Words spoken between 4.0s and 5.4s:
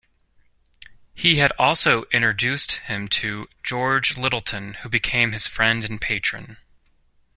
Lyttelton, who became